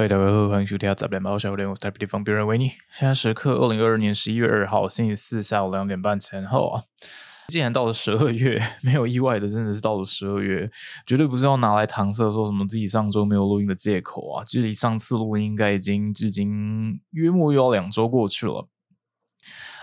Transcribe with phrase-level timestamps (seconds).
[0.00, 2.70] 嗨，大家好，欢迎收听《杂联猫小店》，我是台北地方别人维尼。
[2.90, 6.84] 现在时刻二零二二年十一月二号星期四下午两点半前后啊。
[7.48, 10.70] 既然到了十二月，没有意外的，真的是到了十二月，
[11.04, 14.42] 绝对不是要拿来搪塞说什么自己上周没有录音的借口啊。
[14.42, 18.66] 距离上次录音应该已经至今约莫又要两周过去了。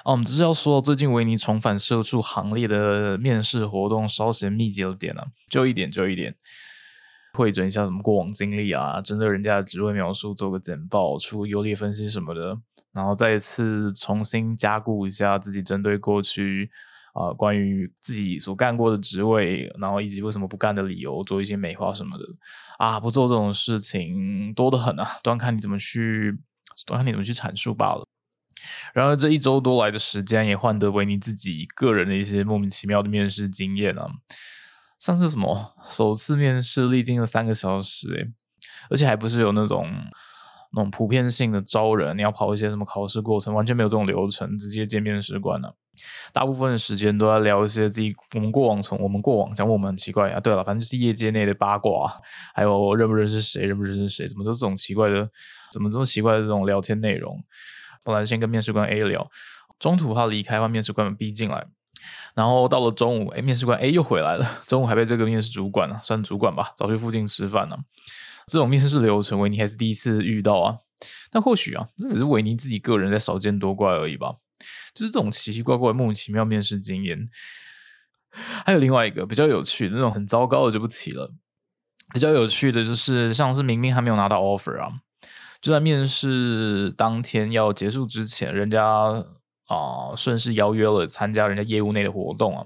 [0.04, 6.34] 哦，我们只是要说到最近维尼重返社畜行列的面试活动稍显密集了点啊，就一点就一点。
[7.38, 12.58] 会诊一下什么过往经历啊，针对人家的职位描述做个简报，出优劣分析什么的，
[12.92, 16.72] 然后再次重新加固一下自己针对过去
[17.14, 22.26] 啊关于自己所干过的职位，然后以及为什么不干的理由，做一些美化什么的
[22.80, 26.36] 啊，不做这种事情多得很啊，端看你怎么去，
[26.88, 28.04] 端看你怎么去阐述罢了。
[28.94, 34.08] 然而这一周多来的时间，也换得维尼自己个人的一些莫名其妙的面试经验啊。
[35.00, 38.28] 上次什么首次面试历经了三个小时诶，
[38.90, 39.88] 而且还不是有那种
[40.74, 45.76] 那种普遍性的招人，你要跑一些什么考试过程，完全没有这种流程，直接见面试官了。
[46.32, 50.40] 大部分的时间都在聊一些自己我们过往从我们过往讲我们很奇怪啊。
[50.40, 52.16] 对了，反正就是业界内的八卦，
[52.54, 55.28] 还有认不认识谁，认不认识谁，怎么都这种奇怪的，
[55.72, 57.44] 怎么这么奇怪的这种聊天内容。
[58.04, 59.28] 本来先跟面试官 A 聊，
[59.80, 61.66] 中途他离开，换面试官 B 进来。
[62.36, 64.62] 然后到了中午，哎，面试官 A 又回来了。
[64.68, 67.78] 中午还被这个面试主管啊，算主管吧，找去附近吃饭呢。
[68.46, 70.78] 这种面试流程，维尼还是第一次遇到啊。
[71.32, 74.36] 但或许啊，这只是维尼自己个人在少见多怪而已吧。
[74.94, 77.28] 就是这种奇奇怪怪、莫名其妙面试经验。
[78.66, 81.34] 还有另外一个比较有趣那种很糟糕的就不提了。
[82.14, 84.92] 比较有趣的就是，像是明明还没有拿到 offer 啊，
[85.60, 89.26] 就在面试当天要结束之前，人家。
[89.68, 92.66] 啊，顺势邀约了参加人家业务内的活动啊，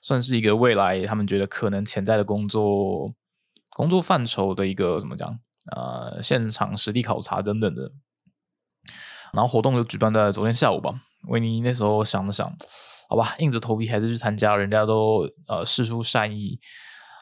[0.00, 3.12] 算是一个未来他们觉得可能潜在的工作
[3.76, 5.38] 工作范畴的一个怎么讲？
[5.76, 7.92] 呃，现场实地考察等等的。
[9.32, 11.02] 然后活动就举办在昨天下午吧。
[11.28, 12.52] 维尼那时候想了想，
[13.08, 16.58] 好吧，硬着头皮还是去参加，人家都呃示出善意，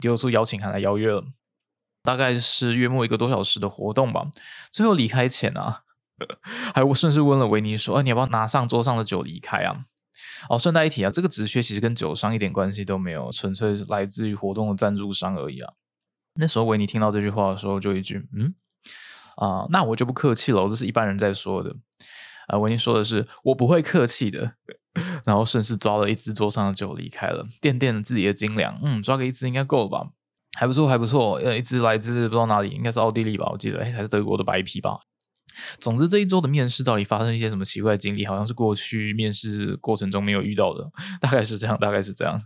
[0.01, 1.23] 丢出邀请函来邀约了。
[2.03, 4.31] 大概是约莫一个多小时的活动吧。
[4.71, 5.83] 最后离开前啊。
[6.75, 9.85] 还顺势问了维尼说：“哎，你要不要拿上桌上的酒离开啊？”
[10.51, 15.73] 哦，顺带一提啊，这个职缺其实跟酒商一点关系都没有，纯粹是来自于活动的赞助商而已啊。
[16.35, 18.55] 那时候维尼听到这句话的时候，就一句：“嗯
[19.37, 21.75] 啊，那我就不客气了，这是一般人在说的。”
[22.49, 24.55] 啊，维尼说的是：“我不会客气的。
[25.25, 28.79] ”然后顺势抓了一支桌上的酒离开了，垫垫自己的斤两。
[28.83, 30.09] 嗯，抓个一支应该够了吧？
[30.59, 31.35] 还不错，还不错。
[31.37, 33.49] 呃，一支来自不知道哪里，应该是奥地利吧？
[33.53, 34.99] 我记得，哎，还是德国的白啤吧？
[35.81, 38.25] 总之，这一周的面试到底发生一些什么奇怪的经历？
[38.27, 42.41] 好像是过去面试过程中没有遇到的，大概是这样，大概是这样。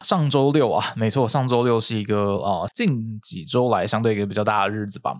[0.00, 5.14] 上周六啊，没错，上周六是一个啊，近几周来相对一个比较大的日子吧。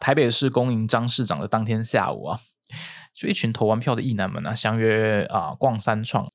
[0.00, 2.40] 台北市公营张市长的当天下午啊，
[3.14, 6.28] 就一群投完票的艺男们啊，相约啊逛三创。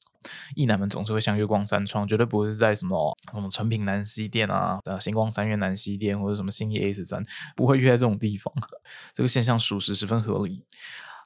[0.55, 7.23] 艺男们总是会相约逛三创，绝对不会是在什么什么成品南西店啊、呃星光三月南西店或者什么新义 A 十三，
[7.55, 8.53] 不会约在这种地方。
[9.13, 10.65] 这个现象属实十分合理。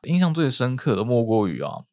[0.03, 1.83] 印象最深刻的莫过于啊，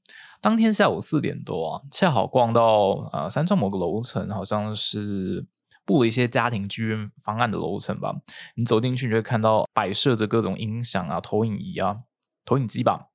[0.40, 5.44] 当天下午四点多啊，恰好逛到呃三创某个楼层，好像是
[5.84, 8.14] 布了一些家庭剧院方案的楼层吧。
[8.54, 11.96] 你走进去，你就会看到摆设着各种音响啊、投影仪啊、
[12.44, 13.08] 投影机吧。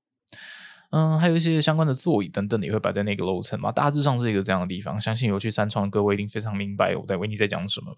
[0.91, 4.99] 嗯，还有一些相关的座椅等等也会摆在那个楼层嘛，大致上是一个这样的地方。
[4.99, 7.97] 相信有去三创的各位一定非常明白我在维尼在讲什么。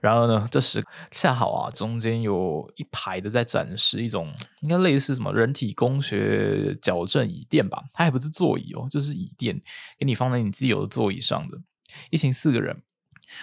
[0.00, 4.32] 然而呢，这时恰好啊，中间有一排的在展示一种
[4.62, 9.60] 应该类似什么人体工学矫正椅垫吧，它还不是座椅哦，就是椅垫，
[9.98, 11.58] 给你放在你自己有的座椅上的，
[12.10, 12.82] 一行四个人。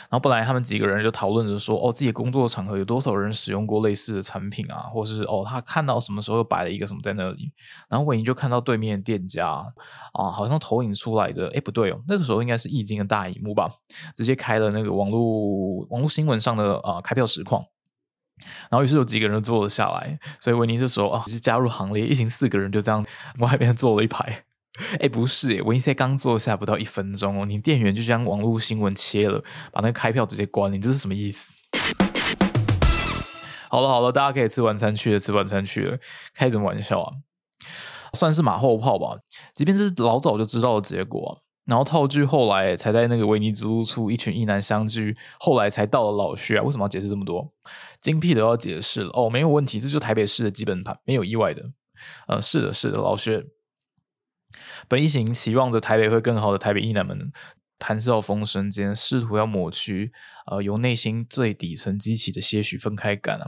[0.01, 7.51] 然后本来他们几个人就讨论着说，哦，自己工作场合有多少人使用过类似的产品啊，或是哦，他看到什么时候又摆了一个什么在那里。
[7.87, 9.47] 然后伟宁就看到对面店家
[10.13, 13.69] 啊，好像投影出来的，哎，不对哦，那个时候应该是易经的大荧幕吧，
[14.15, 17.63] 直接开了那个网络网络新闻上的啊开票实况。
[18.69, 23.05] 然后于是有几个人坐了下来，所以维尼这时候啊就加入行列，一行四个人就这样
[23.39, 24.43] 外面坐了一排。
[24.99, 29.41] 哎，不是，我一在刚坐下不到一分钟哦，你店员就将网络新闻切了，
[29.71, 31.53] 把那个开票直接关了，你这是什么意思？
[33.69, 35.97] 好了好了，大家可以吃晚餐去了，吃晚餐去了，
[36.33, 37.13] 开什么玩笑啊？
[38.13, 39.17] 算是马后炮吧，
[39.53, 47.53] 即便是老早就知道的结果，然后套句后来才在那个维尼租屋处一群异男相聚，后来才到了老薛啊，为什么要解释这么多？
[48.01, 51.63] 精辟的要解释了哦，没有问题，这就台北市的基本盘，没有意外的。
[52.27, 53.45] 呃，是的，是的，老薛。
[54.87, 57.31] 本一行期望着台北会更好的台北艺男们，
[57.77, 60.11] 谈笑风生间，试图要抹去
[60.45, 63.45] 呃由内心最底层激起的些许分开感啊。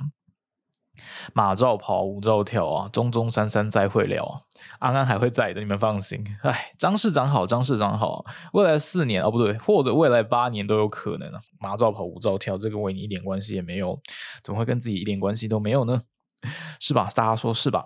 [1.32, 4.42] 马照跑，舞照跳啊，中中山山再会聊啊，
[4.80, 6.26] 安安还会在的，你们放心。
[6.42, 11.40] 哎，张市长好，张市长好，未来四年哦不对，或者未来八年都有可能啊。
[11.60, 14.00] 马照跑，舞照跳，这个维尼一点关系也没有，
[14.44, 16.02] 怎么会跟自己一点关系都没有呢？
[16.82, 17.10] 是吧？
[17.14, 17.86] 大家说是吧？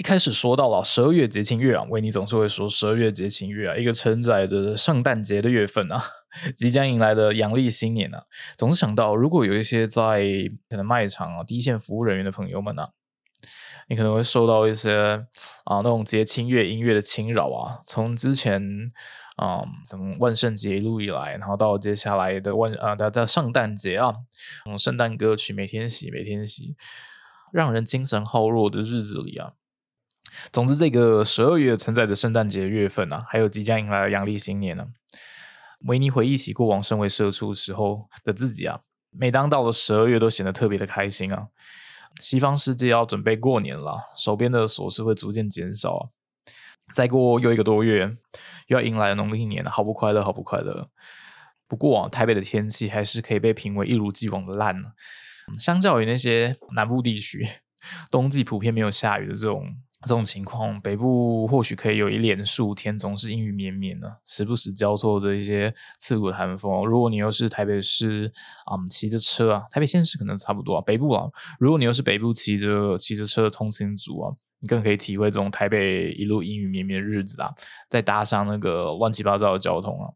[0.00, 6.02] 一开始说到了十二月节庆月啊，维尼总是会说十二月节庆月啊，一个承载着圣诞节的月份啊，
[6.56, 8.22] 即将迎来的阳历新年啊，
[8.56, 10.24] 总是想到如果有一些在
[10.70, 12.88] 可能卖场啊第一线服务人员的朋友们啊，
[13.90, 15.26] 你可能会受到一些
[15.64, 18.62] 啊那种节庆乐音乐的侵扰啊，从之前
[19.36, 24.14] 啊从万圣节一路以来，然后到接下来的万啊的的圣诞节啊，
[24.64, 26.74] 从圣诞歌曲每天洗每天洗，
[27.52, 29.52] 让人精神耗弱的日子里啊。
[30.52, 34.86] 总之，这个十二月承载着圣诞节月份啊，还有即将迎来的阳历新年呢。
[35.86, 38.80] 维尼回忆起过往身为社畜时候的自己啊，
[39.10, 41.48] 每当到了十二月，都显得特别的开心啊。
[42.20, 46.10] 西方世界要准备过年了，手边的琐事会逐渐减少。
[46.94, 48.16] 再过又一个多月，
[48.66, 50.90] 又要迎来农历年了，好不快乐，好不快乐。
[51.66, 54.88] 不过啊，台北的天气还是可以被评为一如既往的烂呢。
[55.58, 57.48] 相较于那些南部地区，
[58.10, 59.76] 冬季普遍没有下雨的这种。
[60.02, 66.86] 这种情况，北部或许可以有一连数天总是阴雨绵绵的，时不时交错着一些刺骨的寒风。
[66.86, 68.32] 如果你又是台北市
[68.64, 77.52] 啊，骑着车啊，台北县市可能差不多啊，北部啊，如果你又是北部骑着骑着车的通勤族啊，你更可以体会这种台北一路阴雨绵绵的日子啊，
[77.90, 80.08] 再搭上那个乱七八糟的交通啊，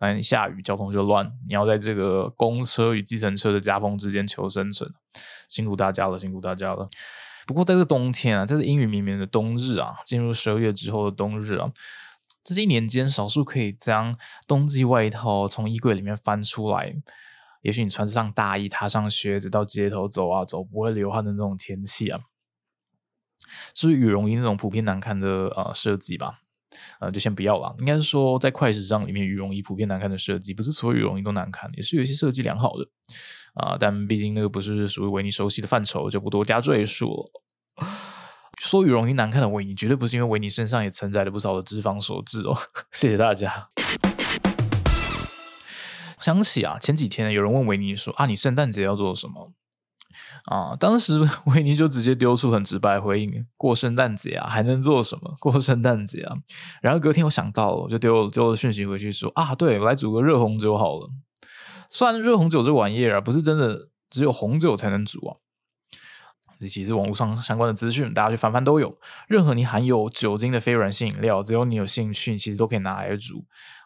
[0.00, 4.90] 那你下雨交通就乱，你要在这个公车与计程车的夹缝之间求生存，
[5.48, 6.88] 辛苦大家了，辛苦大家了。
[7.48, 11.72] 不过，在这冬天啊，这是阴雨绵绵的冬日啊，进入十二月之后的冬日啊，
[12.44, 14.14] 这是一年间少数可以将
[14.46, 16.94] 冬季外套从衣柜里面翻出来，
[17.62, 22.20] 也许你穿上大衣，踏上靴子到街头走啊走，不会流汗的那种天气啊，
[23.74, 26.40] 是羽绒衣那种普遍难看的呃设计吧？
[27.00, 27.74] 呃，就先不要了。
[27.78, 32.86] 应该是说，在快时尚里面，羽绒衣普遍难看的设计，不是所有羽绒衣都难看，也是有一些设计良好的。
[33.54, 37.86] 啊，但毕竟那个不是属于维尼熟悉的范畴，就不多加赘述了。
[38.60, 42.56] 说羽绒衣难看的维尼，绝对不是因为维尼身上也承载了不少的脂肪所致哦。
[42.92, 43.68] 谢谢大家。
[46.20, 49.52] 想起啊，前几天有人问维尼说：“啊，你圣诞节要做什么？”
[50.44, 55.34] 啊，当时维尼就直接丢出很直白回应：“过圣诞节啊，还能做什么？
[55.40, 56.36] 过圣诞节啊。”
[56.80, 61.10] 然后隔天我想到了，我就丢丢了讯息回去说：“啊，对我来煮个热红酒好了。”
[61.90, 65.36] 算热红酒这玩意儿啊，不是真的只有红酒才能煮啊。
[66.68, 68.98] 其实网络上相关的资讯，大家去翻翻都有。
[69.28, 73.44] 任何你含有酒精的非软性饮料，只要你有兴趣，其实都可以拿来煮。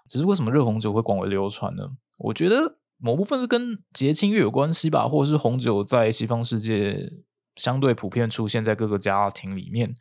[0.09, 1.91] 只是为什么热红酒会广为流传呢？
[2.19, 7.13] 我觉得某部分是跟节庆月有关系吧，或者是红酒在西方世界
[7.57, 9.93] 相对普遍出现在各个家庭里面，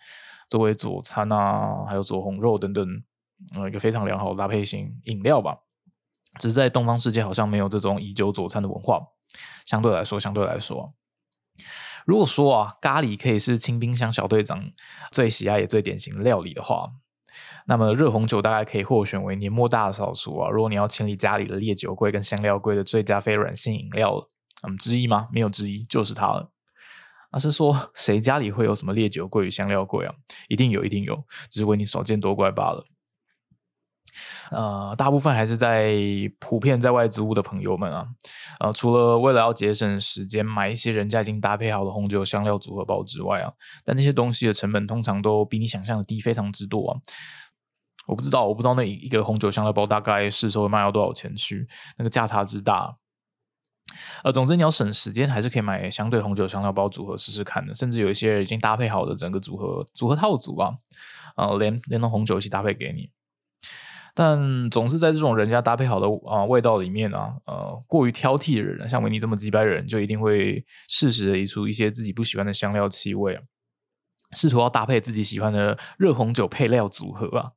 [0.51, 2.87] 作为佐餐啊，还有佐红肉等等，
[3.55, 5.57] 呃，一个非常良好的搭配型饮料吧。
[6.39, 9.01] 只是在东方世界好像没有这种以酒佐餐的文化，
[9.65, 10.93] 相对来说，相对来说，
[12.05, 14.71] 如果说啊，咖喱可以是清冰箱小队长
[15.11, 16.91] 最喜爱也最典型料理的话，
[17.67, 24.29] 那么热红酒大概可以获选为年末大扫除啊，如果你要清理家里的烈酒柜跟香料柜的最佳非软性饮料了，
[24.67, 25.27] 嗯，之一吗？
[25.31, 26.51] 没有之一，就是它了。
[27.31, 30.13] 而是说谁家里会有什么烈酒柜与香料柜啊？
[30.49, 32.85] 一定有，一定有，只是为你少见多怪罢了。
[34.49, 35.95] 呃，大部分还是在
[36.37, 38.05] 普遍在外租屋的朋友们啊，
[38.59, 43.53] 呃，除了为了要节省时间买一些人家已经搭配好的红酒香料组合包之外啊，
[43.85, 46.99] 但那些东西的成本通常都比你想象的低非常之多啊。
[48.07, 51.67] 我不知道，我不知道那一个红酒香料包大概市售会卖到多少钱去，
[51.97, 52.97] 那个价差之大。
[54.23, 60.73] 呃，总之你要省时间，还是可以买相对红酒香料包组合试试看的，甚至有一些已经搭配好的整个组合组合套组啊，
[61.35, 63.09] 呃，连连同红酒一起搭配给你。
[64.13, 73.41] 但总是在这种人家搭配好的啊味道里面啊，呃，过于挑剔的人，像维尼这么几百人，就一定会适时的移出一些自己不喜欢的香料气味啊，
[74.33, 77.51] 试图要搭配自己喜欢的热红酒配料组合啊。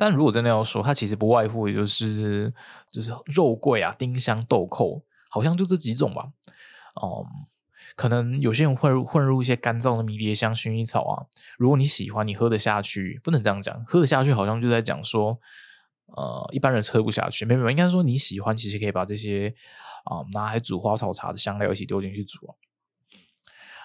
[0.00, 2.50] 但如果真的要说，它其实不外乎也就是
[2.90, 6.32] 就是肉桂啊、丁香、豆蔻，好像就这几种吧。
[6.94, 7.26] 哦，
[7.94, 11.26] 可能有些人混入混入一些干燥的迷迭香、薰衣草啊。
[11.58, 15.38] 如果你喜欢，你喝得下去，不能这样讲，喝得下去好像就在讲说。
[16.16, 19.54] 呃，一般人喝不下去，没有，应该说你喜欢，其实可以把这些
[20.02, 22.52] 啊拿来煮花草茶的香料一起丢进去煮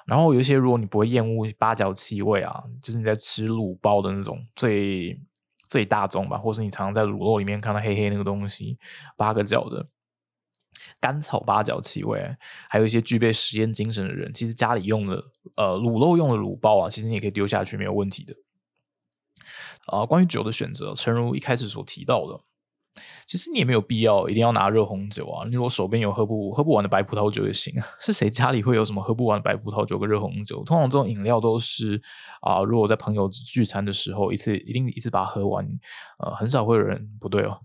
[0.08, 5.22] 然后有一些如果你不会厌恶八角气味啊，就是你在吃卤包的那种最
[5.68, 8.78] 最大宗吧，或是你常常在卤肉里面看到黑黑那个东西
[9.18, 9.88] 八个角的
[11.00, 12.36] 甘草八角气味，
[12.70, 15.24] 还有一些具备实验精神的人，其实家里用的
[15.56, 18.36] 呃卤肉用的卤包啊，其实你也可以丢下去没有问题的。
[19.88, 22.40] 啊，关于酒的选择，诚如一开始所提到的。
[23.26, 27.88] 其实你也没有必要一定要拿热红酒啊，你如果手边有喝不喝不完的白葡萄酒也行啊。
[28.00, 30.64] 是谁家里会有什么喝不完的白葡萄酒跟热红酒？
[30.64, 32.02] 通常这种饮料都是
[32.42, 35.68] 啊，如果在朋友聚餐的时候，一次一定一次把它喝完，
[36.20, 37.60] 呃，很少会有人不对哦。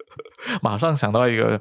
[0.62, 1.60] 马上想到一个，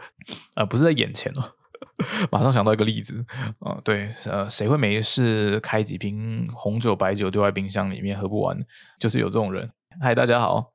[0.55, 1.43] 呃，不是在眼前哦，
[2.31, 3.25] 马上想到一个例子，
[3.59, 8.57] 啊，对，呃，谁会没事开几瓶红酒白酒丢在冰箱里面喝不完？
[9.00, 9.71] 就是有这种人。
[10.00, 10.71] 嗨，大家好。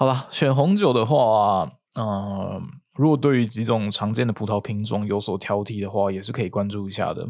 [0.00, 2.62] 好了，选红酒的话，嗯，
[2.94, 7.26] 如果对于几种常见的葡萄品种有所挑剔的话，也是可以关注一下的。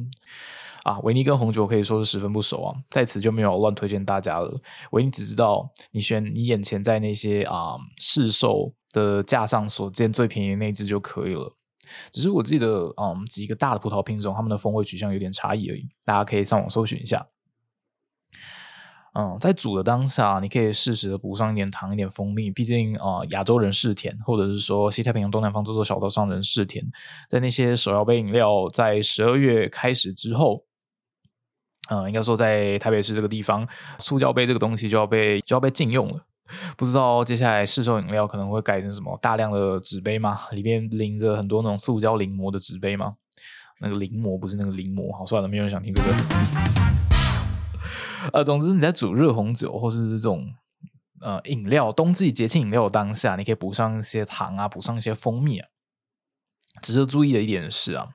[0.83, 4.61] 啊，维尼跟红酒可以说是十分不熟啊，在此就没有乱推荐大家了。
[4.91, 11.57] 维尼只知道你选你眼前在那些啊市售的架上所见最便宜的那支就可以了。
[12.13, 15.89] 只是我记得，嗯，几个大的葡萄品种，它们的风味取向有点差异而已。
[16.05, 17.29] 大家可以上网搜寻一下。
[19.15, 22.51] 嗯，在煮的当下，你可以适时的补上一点糖、一点蜂蜜。
[22.51, 26.85] 毕竟啊，亚洲人嗜甜，或者是说西太平洋东南方这座小岛上人嗜甜。
[27.29, 30.63] 在那些手摇杯饮料在十二月开始之后，
[31.91, 33.67] 嗯，应该说在台北市这个地方，
[33.99, 36.27] 塑胶杯这个东西就要被就要被禁用了。
[36.77, 40.39] 不知道接下来市售饮料可能会改成什么大量的纸杯吗？
[40.53, 43.15] 里面淋着很多那种塑胶淋膜的纸杯吗？
[43.81, 47.08] 那个淋膜不是那个淋膜，好算了，没有人想听这个。
[48.33, 50.47] 呃，总之你在煮热红酒或是这种
[51.21, 55.69] 呃饮料，冬季节庆饮料的当下，你可以补上一些糖啊，补上一些蜂蜜啊。
[56.83, 58.09] 值得注意的一点是啊，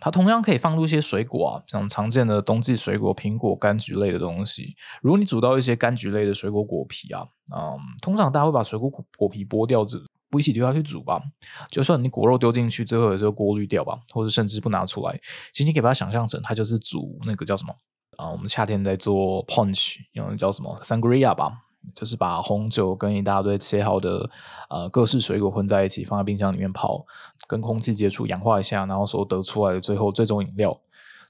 [0.00, 4.74] 它同样可以放入一些水果啊，像常见的冬季水果，苹果、柑橘类的东西。
[5.02, 7.22] 如果你煮到一些柑橘类的水果果皮啊，
[7.54, 9.86] 嗯，通常大家会把水果果皮剥掉，
[10.28, 11.22] 不一起丢下去煮吧。
[11.70, 15.16] 就算你果肉丢进去，最后也是过滤掉吧，或者甚至不拿出来。
[15.52, 17.72] 其实你可以把它想象成，它就是煮那个叫什么？
[18.16, 21.50] 啊，我们夏天在做 punch，用叫什么 sangria 吧，
[21.94, 24.30] 就是把红酒跟一大堆切好的
[24.68, 27.04] 呃各式水果混在一起，放在冰箱里面泡，
[27.46, 30.72] 跟空气接触氧化一下，然后所得出来的最后最终饮料，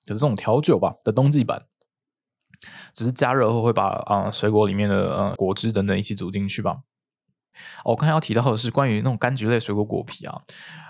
[0.04, 1.66] 就是这种调酒吧的冬季版。
[2.92, 6.82] 只是加热后会把啊水果里面的呃果汁等等一起煮进去吧。
[7.84, 10.42] 我刚才要提到的是关于那种柑橘类水果果皮啊，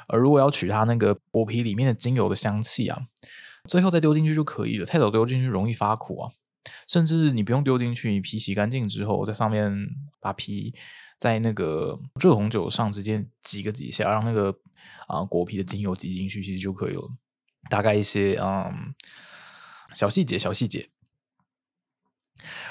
[0.08, 2.98] 而如果要取它那个果皮里面的精油的香气啊。
[3.68, 6.32] 最后再丢进去就可以了，太早丢进去容易发苦啊。
[6.86, 9.72] 甚至你不用丢进去，你皮洗干净之后，在上面
[10.20, 10.72] 把皮
[11.18, 14.54] 在那个热红酒上直接挤个几下，让那个
[15.08, 17.10] 啊果皮的精油挤进去，其实就可以了。
[17.68, 18.94] 大概一些嗯
[19.94, 20.88] 小细节，小细节。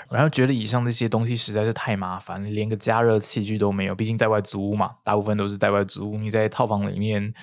[0.10, 3.96] 然后觉得以上这些东西实在是太麻烦，连个加热器具都没有。
[3.96, 6.18] 毕竟在外租屋嘛，大部分都是在外租屋。
[6.18, 7.34] 你在套房里面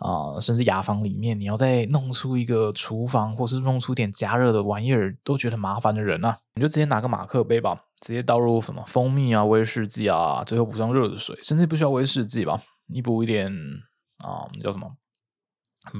[0.00, 13.52] 啊，甚至雅房里面，你要再弄出一个厨房，或是弄出点加热的玩意儿，都觉得麻烦的人啊，你就直接拿个马克杯吧，直接倒入什么蜂蜜啊、威士忌啊，最后补上热的水，甚至不需要威士忌吧，你补一点
[14.18, 14.88] 啊，那叫什么？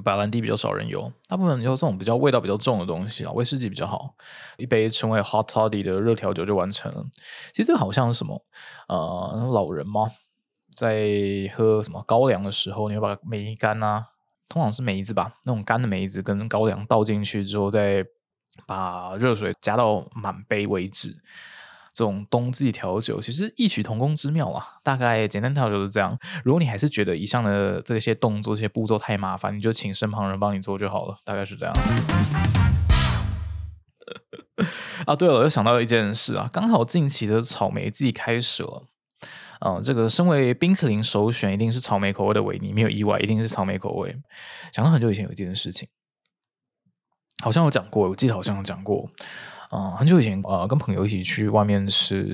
[0.05, 4.15] 白兰地比较少人有，大部分有这种比较味道比较重的东西啊，威士忌比较好。
[4.57, 7.05] 一杯称为 Hot Toddy 的热调酒就完成了。
[7.53, 8.45] 其实这个好像是什么
[8.89, 10.11] 呃老人吗？
[10.77, 11.09] 在
[11.55, 14.07] 喝什么高粱的时候，你会把梅干啊，
[14.49, 18.05] 通常是梅子吧，那种干的梅子跟高粱倒进去之后，再
[18.67, 21.17] 把热水加到满杯为止。
[21.95, 26.19] 这种冬季调酒其实异曲同工之妙啊，大概简单调酒是这样。
[26.45, 31.75] 如果你还是觉得以上的这些动作、这些步骤太麻烦，你就请身旁人帮你做就好了，大概是这样。
[35.07, 38.85] 啊，对了，我又想到一件事啊，刚好近期的草莓季开始了。
[39.65, 44.17] 嗯，这个身为冰淇淋首选，一定是草莓口味的维尼，没有意外，一定是草莓口味。
[44.73, 45.89] 想到很久以前有一件事情，
[47.43, 49.11] 好像有讲过，我记得好像有讲过。
[49.71, 52.25] 啊，很久以前，呃，跟朋友一起去外面吃，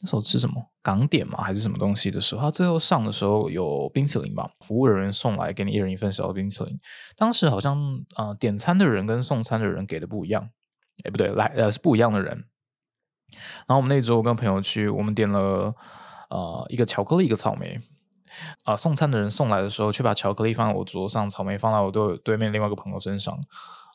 [0.00, 6.78] 那时候吃什么港点嘛，还是什么东西的时候，他最后上的时候有冰淇淋吧，服务人员送来给你一人一份小的冰淇淋。
[7.16, 7.78] 当时好像，
[8.16, 10.48] 呃，点餐的人跟送餐的人给的不一样，
[11.04, 12.44] 哎，不对，来，呃，是不一样的人。
[13.66, 15.74] 然后我们那周跟朋友去，我们点了，
[16.30, 17.78] 呃，一个巧克力，一个草莓。
[18.64, 23.38] 啊，送餐的人送来的时候，却把巧克力放在我桌上，草莓放在我对对面另外一个朋友身上。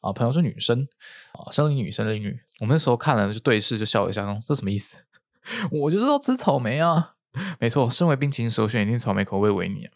[0.01, 0.87] 啊，朋友是女生，
[1.33, 2.35] 啊，生理女生理女。
[2.59, 4.97] 我们那时候看了就对视，就笑了一下，说这什么意思？
[5.71, 7.13] 我就知道吃草莓啊，
[7.59, 9.87] 没错，身为冰淇淋首选，一定草莓口味维尼。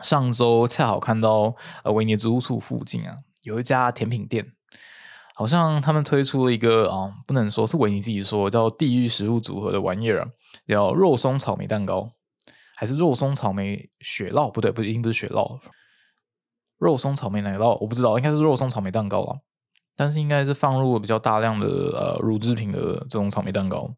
[0.00, 1.54] 上周恰好看到
[1.84, 4.52] 呃维尼租屋处附近啊，有一家甜品店，
[5.34, 10.30] 好像他们推出了一个啊，不能说是维尼自己说叫地狱食物组合的玩意儿，
[10.66, 12.12] 叫肉松草莓蛋糕，
[12.76, 14.50] 还是肉松草莓雪酪？
[14.52, 15.58] 不对，不一定不是雪酪，
[16.78, 19.40] 肉松草莓奶酪，我不知道，应该是肉松草莓蛋糕了。
[19.98, 23.94] 但是应该是放入了比较大量的呃乳制品的这种草莓蛋糕。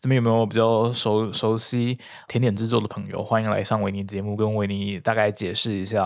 [0.00, 3.22] 这边有没有比较熟熟悉甜点制作的朋友？
[3.22, 6.04] 欢迎来上维尼节目，跟维尼大概解释一下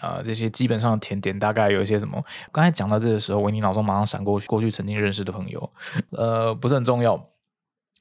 [0.00, 2.24] 啊，这些基本上的甜点大概有一些什么。
[2.50, 5.72] 刚才讲到这个时候，维尼脑中马上闪过过去曾经认识的朋友，
[6.12, 7.31] 呃，不是很重要。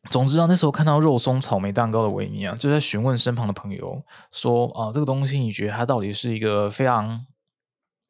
[0.09, 7.25] 总之啊，那时候看到肉松草莓蛋糕的维尼啊，就在询问身旁的朋友说啊，这个东西你觉得它到底是一个非常。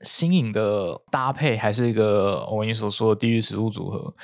[0.04, 4.16] 新颖的搭配，还是一个我跟你所说的地狱食物组合。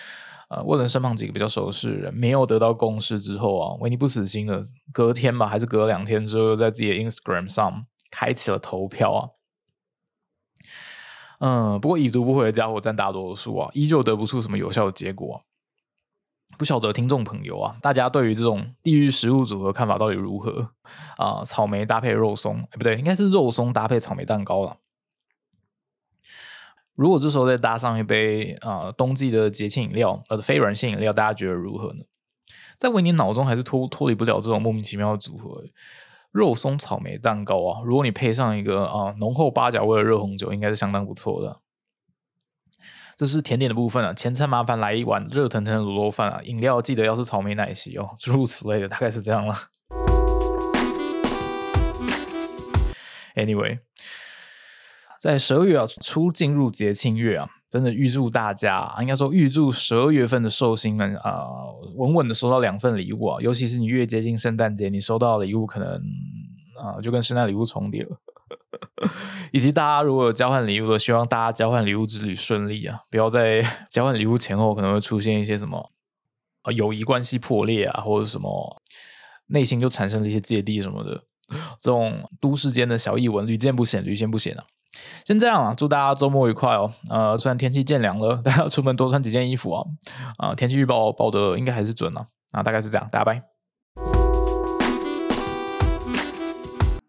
[0.49, 4.63] 呃，问了身旁几个比较熟识的人，没有得到共识之后啊，维尼不死心了。
[4.91, 9.29] 隔天吧，还是隔两天之后，又在自己的 Instagram 上开启了投票啊。
[11.41, 15.43] 嗯，不过已读不回的家伙占大多数啊，依旧得不出什么有效的结果。
[16.57, 20.71] 不晓得听众朋友啊，大家对于这种地狱食物组合看法到底如何
[21.17, 21.43] 啊？
[21.43, 24.77] 草莓搭配肉松，哎，不对，应该是肉松搭配草莓蛋糕了。
[26.95, 32.03] 如果这时候再搭上一杯啊冬季的节庆饮料，呃非软性饮料，大家觉得如何呢？
[32.79, 35.63] 在维尼脑中还是脱脱离不了这种莫名其妙的组合，
[36.31, 37.81] 肉松草莓蛋糕啊！
[37.83, 41.59] 如果你配上一个啊浓厚八角味的热红酒，应该是相当不错的。
[43.17, 49.55] 这是甜点的部分啊，前餐麻烦来一碗热腾腾的卤肉饭啊，饮料记得要是草莓奶昔哦， 诸如此类的，大概是这样了。
[53.33, 53.79] Anyway。
[55.19, 61.47] 在十二月啊，初进入节庆月啊，真的预祝大家，应该说预祝十二月份的寿星们啊，
[61.95, 63.41] 稳稳的收到两份礼物啊。
[63.41, 65.99] 尤其是你越接近圣诞节，你收到的礼物可能
[66.79, 68.15] 啊，就跟圣诞礼物重叠了。
[69.51, 75.91] 以及大家如果有交换礼物的，希望大家交换礼物之旅顺利啊，不要在 交换礼物前后可能会出现一些什么
[76.63, 78.81] 啊友谊关系破裂啊，或者什么
[79.47, 81.23] 内心就产生了一些芥蒂什么的。
[81.79, 84.65] 这种都市间的小异闻，屡见不鲜，屡见不鲜啊。
[85.25, 86.91] 先这样啊，祝大家周末愉快哦。
[87.09, 89.83] 呃，虽然天气渐凉了，大家出门多穿几件衣服啊。
[90.37, 92.27] 啊，天气预报报的应该还是准啊。
[92.51, 93.56] 啊，大概是这样，大家拜。